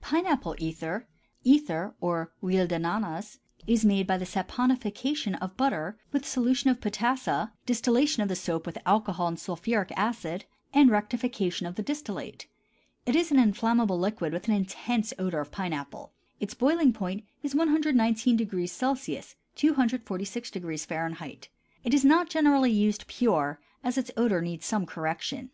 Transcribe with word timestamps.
PINE 0.00 0.24
APPLE 0.24 0.56
ETHER 0.60 1.06
(ether 1.42 1.94
or 2.00 2.32
huile 2.40 2.66
d'ananas) 2.66 3.40
is 3.66 3.84
made 3.84 4.06
by 4.06 4.16
the 4.16 4.24
saponification 4.24 5.38
of 5.42 5.58
butter 5.58 5.98
with 6.10 6.24
solution 6.24 6.70
of 6.70 6.80
potassa, 6.80 7.52
distillation 7.66 8.22
of 8.22 8.30
the 8.30 8.34
soap 8.34 8.64
with 8.64 8.78
alcohol 8.86 9.28
and 9.28 9.38
sulphuric 9.38 9.92
acid, 9.94 10.46
and 10.72 10.88
rectification 10.88 11.66
of 11.66 11.74
the 11.74 11.82
distillate. 11.82 12.46
It 13.04 13.14
is 13.14 13.30
an 13.30 13.38
inflammable 13.38 13.98
liquid 13.98 14.32
with 14.32 14.48
an 14.48 14.54
intense 14.54 15.12
odor 15.18 15.40
of 15.40 15.52
pine 15.52 15.74
apple; 15.74 16.14
its 16.40 16.54
boiling 16.54 16.94
point 16.94 17.24
is 17.42 17.52
119° 17.52 17.92
C. 18.96 19.18
(246° 19.54 20.88
F.). 20.88 21.48
It 21.84 21.92
is 21.92 22.04
not 22.06 22.30
generally 22.30 22.70
used 22.72 23.06
pure, 23.06 23.60
as 23.82 23.98
its 23.98 24.10
odor 24.16 24.40
needs 24.40 24.64
some 24.64 24.86
correction. 24.86 25.50